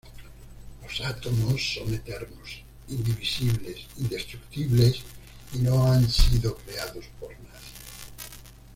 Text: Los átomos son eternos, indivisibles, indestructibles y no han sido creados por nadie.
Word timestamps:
Los 0.81 0.99
átomos 1.01 1.75
son 1.75 1.93
eternos, 1.93 2.63
indivisibles, 2.87 3.85
indestructibles 3.97 5.03
y 5.53 5.59
no 5.59 5.91
han 5.91 6.09
sido 6.09 6.55
creados 6.57 7.05
por 7.19 7.29
nadie. 7.33 7.75